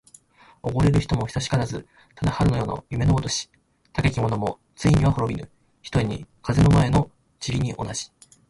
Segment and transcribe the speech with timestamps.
[0.63, 1.87] おごれる人も久しからず。
[2.15, 3.51] ただ春の夜の夢のごとし。
[3.93, 5.47] たけき者もついには滅びぬ、
[5.83, 8.09] ひとえに風の前の塵に同じ。